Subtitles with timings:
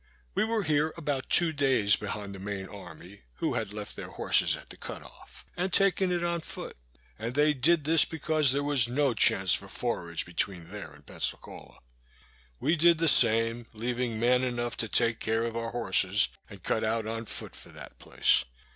[0.33, 4.55] We were here about two days behind the main army, who had left their horses
[4.57, 6.75] at the Cut off, and taken it on foot;
[7.19, 11.77] and they did this because there was no chance for forage between there and Pensacola.
[12.59, 16.83] We did the same, leaving men enough to take care of our horses, and cut
[16.83, 18.45] out on foot for that place.